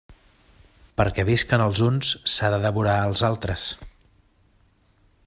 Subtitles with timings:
[1.01, 3.67] Perquè visquen els uns, s'ha de devorar els altres.